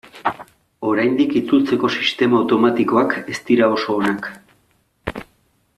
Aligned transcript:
Oraindik 0.91 1.35
itzultzeko 1.41 1.91
sistema 1.97 2.41
automatikoak 2.45 3.13
ez 3.35 3.39
dira 3.51 3.71
oso 3.77 3.99
onak. 4.01 4.31